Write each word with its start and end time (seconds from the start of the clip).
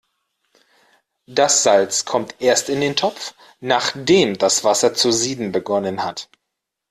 Das 1.27 1.61
Salz 1.61 2.05
kommt 2.05 2.33
erst 2.41 2.69
in 2.69 2.81
den 2.81 2.95
Topf, 2.95 3.35
nachdem 3.59 4.35
das 4.35 4.63
Wasser 4.63 4.95
zu 4.95 5.11
sieden 5.11 5.51
begonnen 5.51 6.03
hat. 6.03 6.27